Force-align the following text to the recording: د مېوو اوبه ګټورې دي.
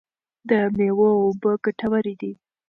د 0.49 0.51
مېوو 0.75 1.09
اوبه 1.23 1.51
ګټورې 1.65 2.13
دي. 2.21 2.33